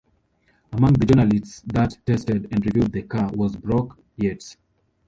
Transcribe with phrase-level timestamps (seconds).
[0.73, 4.57] Among the journalists that tested and reviewed the car was Brock Yates.